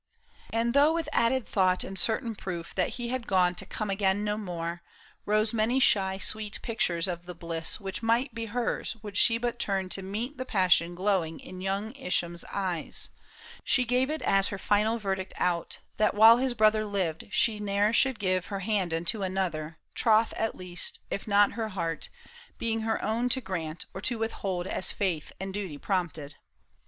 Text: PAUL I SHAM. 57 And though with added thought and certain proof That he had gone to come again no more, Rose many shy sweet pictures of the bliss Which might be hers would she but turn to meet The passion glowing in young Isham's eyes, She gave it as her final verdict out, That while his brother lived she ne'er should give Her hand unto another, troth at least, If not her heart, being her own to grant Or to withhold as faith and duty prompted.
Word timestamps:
PAUL 0.01 0.07
I 0.07 0.33
SHAM. 0.33 0.43
57 0.45 0.61
And 0.67 0.73
though 0.73 0.93
with 0.95 1.09
added 1.13 1.47
thought 1.47 1.83
and 1.83 1.99
certain 1.99 2.33
proof 2.33 2.73
That 2.73 2.89
he 2.89 3.09
had 3.09 3.27
gone 3.27 3.53
to 3.53 3.67
come 3.67 3.91
again 3.91 4.23
no 4.23 4.35
more, 4.35 4.81
Rose 5.27 5.53
many 5.53 5.79
shy 5.79 6.17
sweet 6.17 6.59
pictures 6.63 7.07
of 7.07 7.27
the 7.27 7.35
bliss 7.35 7.79
Which 7.79 8.01
might 8.01 8.33
be 8.33 8.47
hers 8.47 8.97
would 9.03 9.15
she 9.15 9.37
but 9.37 9.59
turn 9.59 9.89
to 9.89 10.01
meet 10.01 10.39
The 10.39 10.45
passion 10.45 10.95
glowing 10.95 11.39
in 11.39 11.61
young 11.61 11.91
Isham's 11.95 12.43
eyes, 12.51 13.09
She 13.63 13.83
gave 13.85 14.09
it 14.09 14.23
as 14.23 14.47
her 14.47 14.57
final 14.57 14.97
verdict 14.97 15.33
out, 15.37 15.77
That 15.97 16.15
while 16.15 16.37
his 16.37 16.55
brother 16.55 16.83
lived 16.83 17.25
she 17.29 17.59
ne'er 17.59 17.93
should 17.93 18.17
give 18.17 18.47
Her 18.47 18.61
hand 18.61 18.95
unto 18.95 19.21
another, 19.21 19.77
troth 19.93 20.33
at 20.33 20.55
least, 20.55 20.99
If 21.11 21.27
not 21.27 21.51
her 21.51 21.67
heart, 21.69 22.09
being 22.57 22.81
her 22.81 22.99
own 23.05 23.29
to 23.29 23.39
grant 23.39 23.85
Or 23.93 24.01
to 24.01 24.17
withhold 24.17 24.65
as 24.65 24.91
faith 24.91 25.31
and 25.39 25.53
duty 25.53 25.77
prompted. 25.77 26.37